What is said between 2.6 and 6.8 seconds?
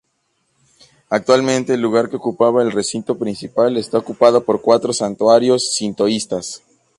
el recinto principal está ocupado por cuatro santuarios sintoístas.